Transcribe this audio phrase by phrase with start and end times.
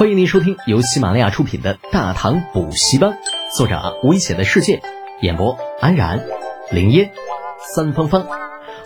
[0.00, 3.10] 欢迎您收听由喜马拉雅出品的《大唐补习班》，
[3.54, 4.80] 作者危险的世界，
[5.20, 6.26] 演播安然、
[6.70, 7.12] 林烟、
[7.74, 8.26] 三芳芳，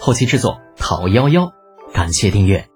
[0.00, 1.52] 后期制作陶幺幺。
[1.92, 2.68] 感谢订阅。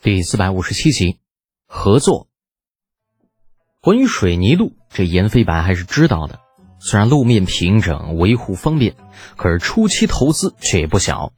[0.00, 1.18] 第四百五十七集，
[1.66, 2.28] 合作。
[3.80, 6.38] 关于水泥路，这严飞白还是知道的。
[6.78, 8.94] 虽然路面平整，维护方便，
[9.36, 11.32] 可是初期投资却也不小。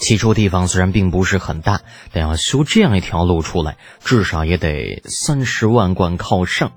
[0.00, 6.72] 起初地方虽然并不是很大，但要修这样一条路出来，至少也得三十万贯靠上。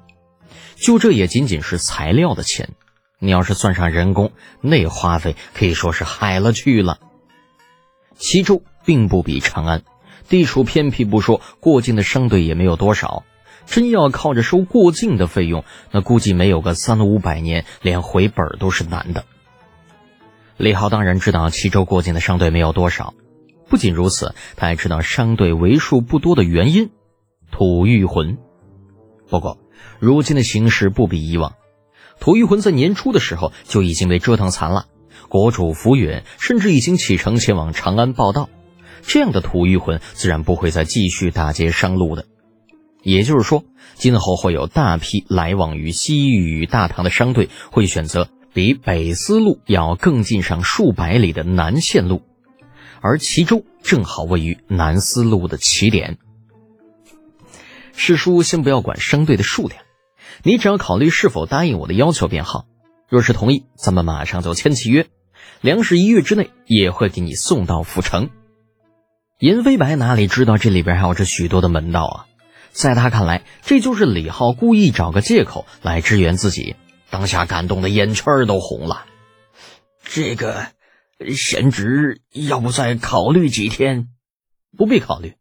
[0.75, 2.71] 就这也仅仅是材料的钱，
[3.19, 6.99] 你要是算上人工，那花费可以说是海了去了。
[8.17, 9.83] 齐州并不比长安，
[10.27, 13.23] 地处偏僻不说，过境的商队也没有多少。
[13.65, 19.23] 真要靠着收过境的费用，那估计没有个三五百年，连回本都是难的。
[20.57, 23.13] 李浩当然知道齐州过境的商队没有多少，
[23.67, 26.91] 不仅如此，他还知道商队为数不多的原因——
[27.51, 28.37] 吐玉魂。
[29.29, 29.57] 不过，
[29.99, 31.55] 如今的形势不比以往，
[32.19, 34.85] 吐玉魂在年初的时候就已经被折腾残了，
[35.27, 38.49] 国主福允甚至已经启程前往长安报道。
[39.01, 42.25] 这样的吐玉魂自然不会再继续打劫商路的。
[43.01, 48.29] 也就是说，今后会有大批来往于西域与大唐的商队会选择。
[48.53, 52.21] 比北丝路要更近上数百里的南线路，
[53.01, 56.19] 而齐州正好位于南丝路的起点。
[57.95, 59.81] 师叔，先不要管商队的数量，
[60.43, 62.65] 你只要考虑是否答应我的要求便好。
[63.09, 65.07] 若是同意，咱们马上就签契约，
[65.61, 68.29] 粮食一月之内也会给你送到府城。
[69.39, 72.25] 银飞白哪里知道这里边还有着许多的门道啊？
[72.71, 76.75] 在他看来，这就是李浩故意找个借口来支援自己。
[77.13, 79.05] 当下感动的眼圈都红了，
[80.03, 80.69] 这个
[81.35, 84.07] 贤侄要不再考虑几天？
[84.75, 85.35] 不必考虑，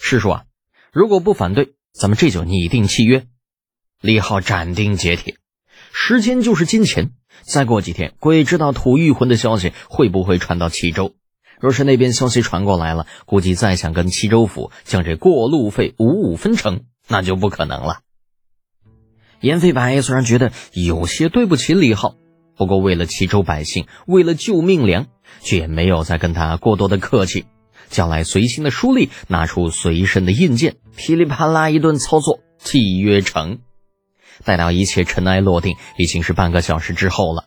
[0.00, 0.44] 师叔啊，
[0.90, 3.26] 如果不反对，咱们这就拟定契约。
[4.00, 5.36] 李浩斩钉截铁，
[5.92, 7.10] 时间就是金钱。
[7.42, 11.14] 再过几天，鬼知道吐玉魂的消息会不会传到齐州。
[11.60, 18.00] 若是那边消息传过来了，估计再想跟齐州府将这过路费五五分成，那就不可能了。
[19.46, 22.16] 严飞白虽然觉得有些对不起李浩，
[22.56, 25.06] 不过为了齐州百姓，为了救命粮，
[25.40, 27.44] 却也没有再跟他过多的客气，
[27.88, 33.60] 叫来随行的书吏，拿出随身的印鉴，噼里啪啦一顿操作，契约成。
[34.44, 37.44] 待到一切尘埃落定，已经是半个小时之后了。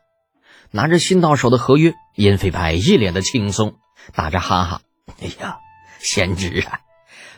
[0.71, 3.73] 拿着新到手的合约，燕飞白一脸的轻松，
[4.15, 4.81] 打着哈哈
[5.21, 5.57] ：“哎呀，
[5.99, 6.79] 贤侄啊，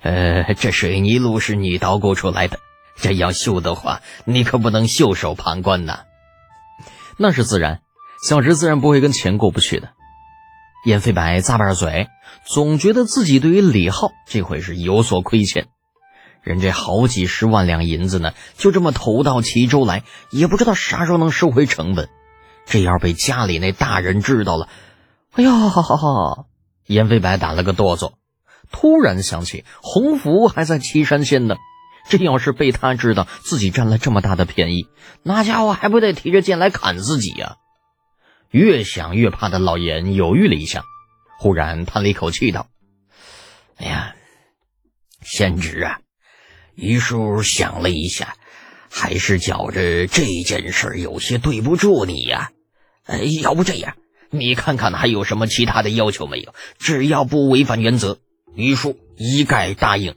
[0.04, 2.60] 呃，这水泥路是你捣鼓出来的。”
[2.96, 6.02] 这要秀的话，你可不能袖手旁观呐。
[7.18, 7.82] 那是自然，
[8.28, 9.90] 小侄自然不会跟钱过不去的。
[10.86, 12.08] 燕飞白咂巴着嘴，
[12.46, 15.68] 总觉得自己对于李浩这回是有所亏欠。
[16.42, 22.10] 人这好几十万两银子呢，就这么投到齐州来，也不知道啥时候能收回成本。
[22.66, 24.68] 这要被家里那大人知道了，
[25.34, 26.46] 哎呀，哈哈哈！
[26.88, 28.14] 燕飞白打了个哆嗦，
[28.72, 31.58] 突然想起洪福还在岐山县呢。
[32.10, 34.88] 这要是被他知道自己占了这么大的便宜，
[35.24, 37.56] 那家伙还不得提着剑来砍自己呀？
[38.50, 40.84] 越想越怕的老严犹豫了一下，
[41.40, 42.68] 忽然叹了一口气道
[43.78, 44.16] ：“哎呀，
[45.22, 46.00] 贤侄啊，
[46.76, 48.36] 于叔想了一下，
[48.90, 52.52] 还是觉着这件事有些对不住你呀。
[53.06, 53.96] 哎，要不这样，
[54.30, 56.54] 你看看还有什么其他的要求没有？
[56.78, 58.20] 只要不违反原则，
[58.54, 60.16] 于叔一概答应。”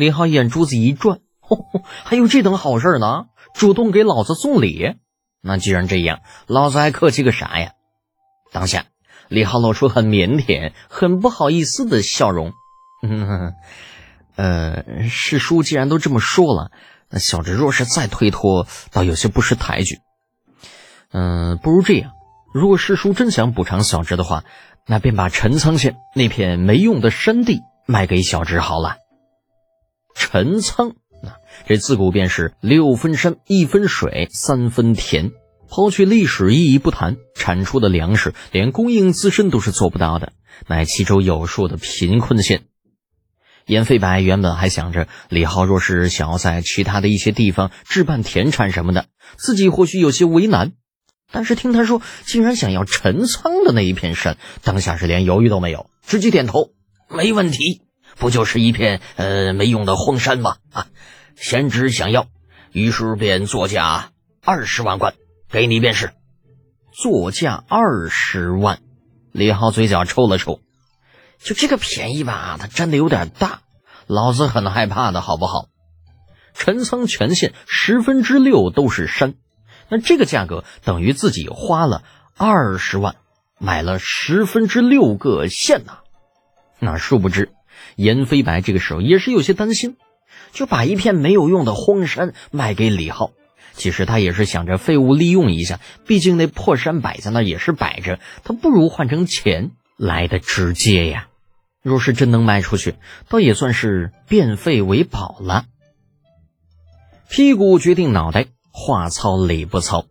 [0.00, 3.26] 李浩眼珠子一转，吼吼还有这等好事呢？
[3.52, 4.94] 主动给老子送礼？
[5.42, 7.72] 那既然这样，老子还客气个啥呀？
[8.50, 8.86] 当下，
[9.28, 12.52] 李浩露出很腼腆、很不好意思的笑容。
[13.06, 13.52] 嗯，
[14.36, 16.70] 呃，师叔既然都这么说了，
[17.10, 19.98] 那小侄若是再推脱，倒有些不识抬举。
[21.12, 22.12] 嗯，不如这样，
[22.54, 24.44] 如果师叔真想补偿小侄的话，
[24.86, 28.96] 那便把陈仓县那片没用的山地卖给小侄好了。
[30.20, 31.32] 陈仓，那
[31.66, 35.32] 这自古便是六分山一分水三分田。
[35.70, 40.32] 抛去历史意义不谈，产出的粮食连供应自身都是做不到的，
[40.66, 42.64] 乃其州有数的贫困县。
[43.64, 49.06] 严飞白原本还想着，李浩若是想要在其他的一些地方置办田产什么的，
[49.38, 50.72] 自己或许有些为难。
[51.32, 56.72] 但是听他说竟然想要陈仓的那一片山，当下是连犹豫都没有，直接点头，
[57.08, 57.82] 没问题。
[58.20, 60.58] 不就是一片呃没用的荒山吗？
[60.72, 60.86] 啊，
[61.34, 62.26] 贤侄想要，
[62.70, 64.10] 于是便作价
[64.44, 65.14] 二十万贯
[65.48, 66.12] 给你便是。
[66.92, 68.80] 作价二十万，
[69.32, 70.60] 李浩嘴角抽了抽，
[71.38, 73.62] 就这个便宜吧，他占的有点大，
[74.06, 75.68] 老子很害怕的好不好？
[76.52, 79.34] 陈仓全县十分之六都是山，
[79.88, 82.02] 那这个价格等于自己花了
[82.36, 83.16] 二十万
[83.58, 86.00] 买了十分之六个县呐。
[86.80, 87.52] 那殊不知，
[87.96, 89.96] 严飞白这个时候也是有些担心，
[90.52, 93.32] 就把一片没有用的荒山卖给李浩。
[93.72, 101.28] 其实他也是想着废物利用一下，毕竟那破山摆在那也是摆着，他不如换成钱来的直接呀。
[101.82, 102.96] 若是真能卖出去，
[103.28, 105.64] 倒也算是变废为宝了。
[107.30, 110.04] 屁股决定脑袋，话糙理不糙。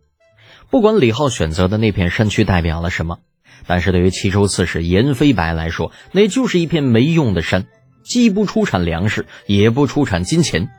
[0.71, 3.19] 不管李浩选择的那片山区代表了什么，
[3.67, 7.65] 但是对于齐州刺史严飞白来说，那就是一片没用的山，
[8.03, 10.69] 既不出产粮食，也不出产金钱。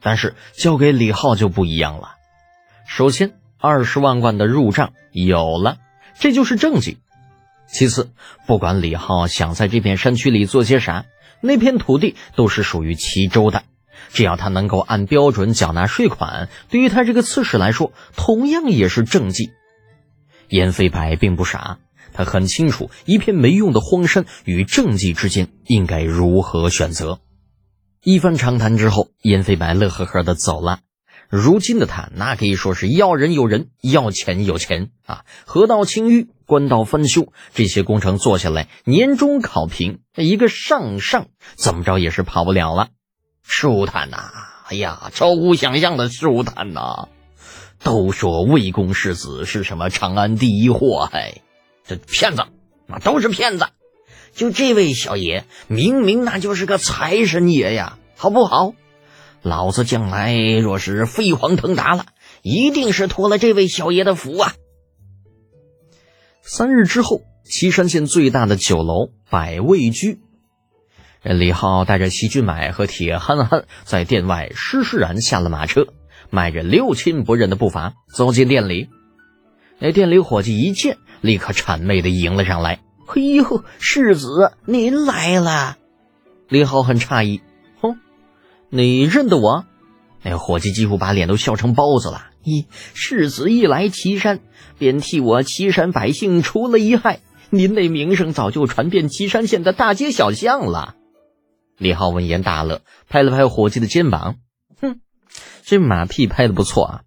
[0.00, 2.12] 但是交给李浩就不一样了。
[2.86, 5.78] 首先，二十万贯的入账有了，
[6.18, 6.98] 这就是政绩。
[7.68, 8.10] 其次，
[8.46, 11.06] 不管李浩想在这片山区里做些啥，
[11.40, 13.64] 那片土地都是属于齐州的。
[14.12, 19.50] 只要他能够按标准缴纳税款，对于他这个刺史来说，同样也是政绩。
[20.48, 21.78] 严飞白并不傻，
[22.16, 27.20] 他很清楚一片没用的荒山与政绩之间应该如何选择。
[28.02, 30.80] 一番长谈之后，燕飞白乐呵呵的走了。
[31.28, 35.24] 如今的他，那可以说是要人有人，要钱有钱啊！
[35.44, 41.26] 河道清淤，官道翻修，这些工程做下来，年终考评，一个上上
[41.56, 42.90] 怎么着也是跑不了了。
[43.42, 44.30] 舒坦呐，
[44.68, 47.08] 哎呀，超乎想象的舒坦呐！
[47.82, 51.42] 都说魏公世子是什么长安第一祸害，
[51.86, 52.44] 这骗子，
[52.86, 53.66] 那都是骗子。
[54.34, 58.74] 就这位小爷，明明那就是个财神爷呀，好不好？
[59.42, 62.06] 老子将来若是飞黄腾达了，
[62.42, 64.54] 一定是托了这位小爷的福啊！
[66.42, 70.18] 三日之后，岐山县最大的酒楼百味居，
[71.22, 75.86] 李浩带着席俊买和铁憨憨在店外施施然下了马车，
[76.30, 78.88] 迈着六亲不认的步伐走进店里。
[79.78, 85.76] 那店里伙计一见，立刻谄媚的迎了上来：“嘿呦，世子您来了！”
[86.48, 87.40] 李浩很诧异。
[87.80, 87.98] 哼
[88.70, 89.64] 你认得我？
[90.22, 92.30] 那伙计几乎把脸都笑成包子了。
[92.44, 94.40] 咦，世子一来岐山，
[94.78, 97.20] 便替我岐山百姓除了一害，
[97.50, 100.94] 您那名声早就传遍岐山县的大街小巷了。
[101.76, 104.36] 李浩闻言大乐，拍了拍伙计的肩膀
[104.80, 105.00] ：“哼，
[105.64, 107.00] 这马屁拍的不错啊！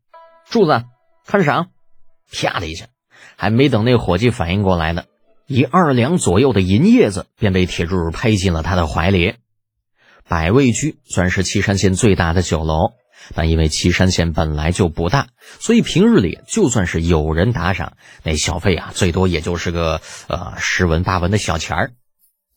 [0.50, 0.84] 柱子，
[1.26, 1.70] 看赏！”
[2.32, 2.88] 啪的一下，
[3.40, 5.06] 还没等那伙计反应过来呢，
[5.48, 9.36] 一二两左右的银叶子便被铁柱拍进了他的怀里。
[10.28, 12.92] 百味居虽然是岐山县最大的酒楼，
[13.34, 15.28] 但因为岐山县本来就不大，
[15.62, 17.94] 所以平日里就算是有人打赏，
[18.24, 21.92] 那小费啊，最多也就是个呃十文八文的小钱儿。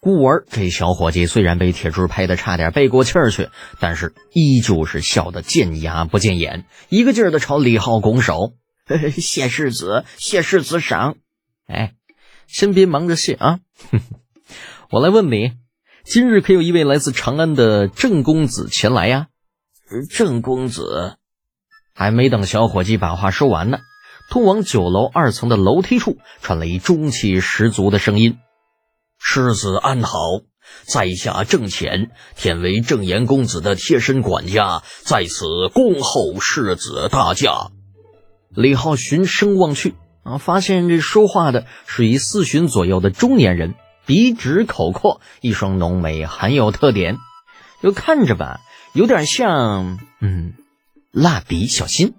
[0.01, 8.55] 故而这小伙计虽然被铁柱拍的差点背过气儿去，但是依旧是笑得见牙不见眼，一个劲儿的朝李浩拱手
[9.19, 11.17] ：“谢世子，谢世子赏。”
[11.67, 11.95] 哎，
[12.47, 13.61] 先别忙着谢啊，
[14.91, 15.53] 我来问你。
[16.05, 19.29] 今日可有一位来自长安的郑公子前来呀？
[20.11, 21.17] 郑公子
[21.95, 23.79] 还没等小伙计把话说完呢，
[24.31, 28.39] 通往酒楼二层的楼梯处传来一中气十足的声音
[29.21, 30.19] ：“世子安好，
[30.85, 37.71] 在下郑浅，天为郑言公子的贴身管家，在此恭候世子大驾。”
[38.55, 43.75] 李浩循声望去啊，发现这说话的是一四旬左右的中年人。
[44.05, 47.19] 鼻直口阔，一双浓眉很有特点，
[47.83, 48.59] 就看着吧，
[48.95, 50.55] 有点像嗯，
[51.13, 52.15] 蜡笔小新。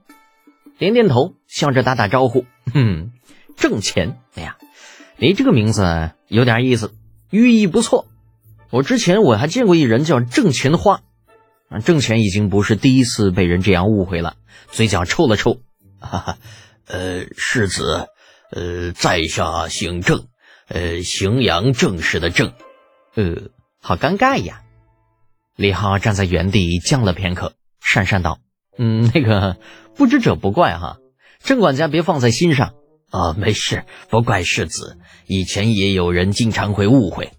[0.77, 3.11] 点点头，笑着打打招呼，哼，
[3.57, 4.17] 挣钱。
[4.35, 4.55] 哎呀，
[5.17, 6.93] 你这个名字有点意思，
[7.29, 8.07] 寓意不错。
[8.69, 11.01] 我之前我还见过一人叫挣钱花，
[11.67, 14.37] 啊，挣钱已经不是第一次被人这样误会了，
[14.71, 15.59] 嘴角抽了抽，
[16.03, 16.37] 哈哈，
[16.87, 18.07] 呃，世子，
[18.51, 20.27] 呃，在下姓郑。
[20.69, 22.53] 呃，荥阳郑氏的郑，
[23.15, 23.49] 呃，
[23.81, 24.61] 好尴尬呀。
[25.57, 28.39] 李浩站在原地僵了片刻，讪讪道
[28.79, 29.57] ：“嗯，那个
[29.95, 30.97] 不知者不怪哈，
[31.43, 32.73] 郑管家别放在心上
[33.11, 34.97] 啊，没事，不怪世子。
[35.27, 37.33] 以前也有人经常会误会。”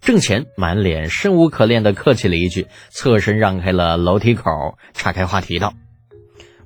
[0.00, 4.50] 郑乾满脸生无可恋的客气了一句，侧身让开了楼梯口，
[4.94, 5.74] 岔开话题道：“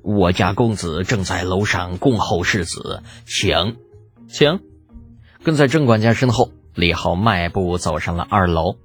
[0.03, 3.77] 我家公子正在楼上恭候世子，请，
[4.27, 4.59] 请。”
[5.43, 8.77] 跟在郑管家身后，李浩迈步走上了二楼。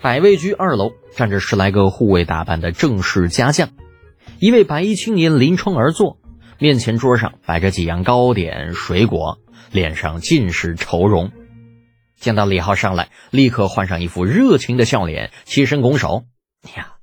[0.00, 3.70] 百味居二楼站着十来个护卫打扮的正式家将，
[4.38, 6.18] 一位白衣青年临窗而坐，
[6.58, 9.38] 面前桌上摆着几样糕点、水果，
[9.72, 11.32] 脸上尽是愁容。
[12.16, 16.24] 见到李浩上来，立刻换上一副热情的笑脸，起身拱手
[16.66, 16.94] ：“哎呀，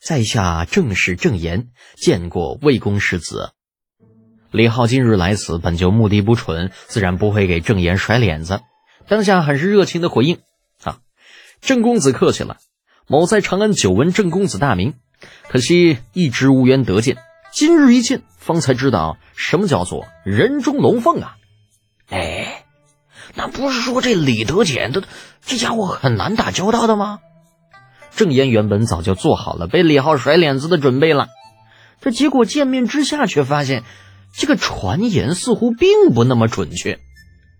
[0.00, 3.50] 在下正是郑言，见过魏公世子。
[4.50, 8.62] 李浩今日来此，本就目的不纯，自然不会给郑言甩脸子。
[9.08, 10.38] 当下很是热情的回应
[10.82, 11.00] ：“啊，
[11.60, 12.56] 郑公子客气了。
[13.06, 14.94] 某在长安久闻郑公子大名，
[15.50, 17.18] 可惜一直无缘得见。
[17.52, 21.36] 今日一见，方才知道什么叫做人中龙凤啊！
[22.08, 22.64] 哎，
[23.34, 25.02] 那不是说这李德简的
[25.44, 27.18] 这家伙很难打交道的吗？”
[28.14, 31.28] 郑言原本早就做好了被李浩甩脸子的准备了，
[32.00, 33.84] 这结果见面之下却发现。
[34.32, 37.00] 这个传言似乎并不那么准确。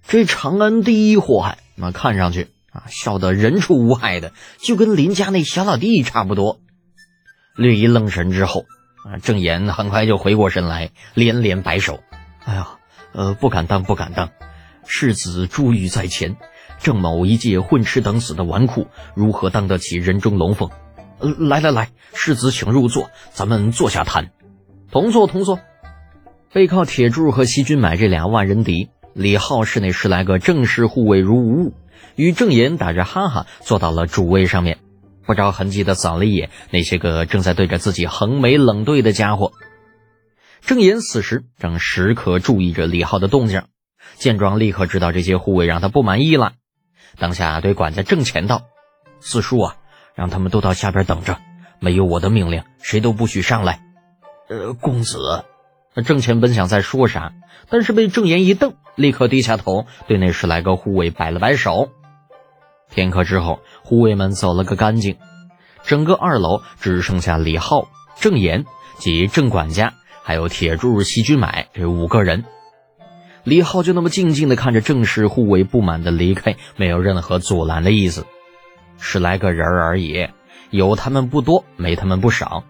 [0.06, 6.60] 这长安第一祸害，那看上去啊，笑得人畜无害的，就跟邻家那小老弟差不多。
[7.56, 8.66] 略一愣神之后，
[9.04, 11.98] 啊，郑言很快就回过神来，连连摆手
[12.46, 12.78] ：“哎呀，
[13.12, 14.30] 呃，不敢当，不敢当。
[14.86, 16.36] 世子珠玉在前，
[16.82, 20.70] 郑某一介混吃等死的纨绔，如何当得起人中龙凤？
[21.18, 24.30] 呃，来来来，世子请入座，咱们坐下谈。
[24.90, 25.60] 同坐，同坐。”
[26.52, 31.74] 背靠铁柱和西军买这俩万人敌，李浩室内十来个正式护卫如无物，
[32.16, 34.78] 与郑岩打着哈哈坐到了主位上面，
[35.24, 39.52] 不着痕迹的扫了一眼那些个正在对着自己横眉冷对的家伙。
[40.62, 43.62] 郑岩此时正时刻注意着李浩的动静，
[44.16, 46.54] 见状立刻知道这些护卫让他不满意了，
[47.18, 48.62] 当下对管家郑乾道
[49.20, 49.76] ：“四叔啊，
[50.14, 51.38] 让他们都到下边等着，
[51.80, 53.80] 没有我的命令，谁都不许上来。”
[54.48, 55.44] 呃，公子。
[56.04, 57.32] 郑乾本想再说啥，
[57.68, 61.90] 但是被郑言一瞪，立刻低下头，对那十来个护卫摆了摆手。
[62.94, 65.18] 片刻之后，护卫们走了个干净，
[65.82, 67.88] 整个二楼只剩下李浩、
[68.20, 68.64] 郑言
[68.98, 72.44] 及郑管家，还有铁柱、西军买这五个人。
[73.44, 78.26] 李浩就那么静静地看着郑氏护卫不满的离开，没有任何阻拦的意思。
[78.98, 80.28] 十来个人而已，
[80.70, 82.64] 有他们不多，没他们不少。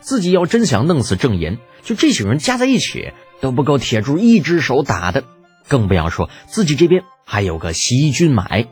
[0.00, 5.24] 自己要真想弄死郑言，就这些人加在一起都不够铁柱一只手打的，
[5.68, 8.66] 更不要说自己这边还有个西军买。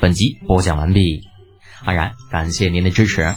[0.00, 1.22] 本集播讲完毕，
[1.84, 3.34] 安然感谢您的支持。